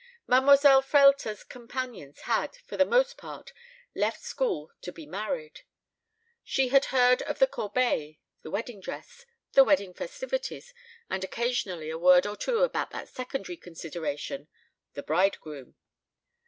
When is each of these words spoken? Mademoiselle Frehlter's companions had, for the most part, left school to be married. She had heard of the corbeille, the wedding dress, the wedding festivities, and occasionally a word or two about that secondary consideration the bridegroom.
Mademoiselle 0.25 0.81
Frehlter's 0.81 1.43
companions 1.43 2.21
had, 2.21 2.55
for 2.65 2.75
the 2.75 2.87
most 2.87 3.19
part, 3.19 3.53
left 3.93 4.19
school 4.19 4.71
to 4.81 4.91
be 4.91 5.05
married. 5.05 5.61
She 6.43 6.69
had 6.69 6.85
heard 6.85 7.21
of 7.21 7.37
the 7.37 7.45
corbeille, 7.45 8.15
the 8.41 8.49
wedding 8.49 8.81
dress, 8.81 9.27
the 9.51 9.63
wedding 9.63 9.93
festivities, 9.93 10.73
and 11.07 11.23
occasionally 11.23 11.91
a 11.91 11.99
word 11.99 12.25
or 12.25 12.35
two 12.35 12.63
about 12.63 12.89
that 12.89 13.09
secondary 13.09 13.57
consideration 13.57 14.47
the 14.93 15.03
bridegroom. 15.03 15.75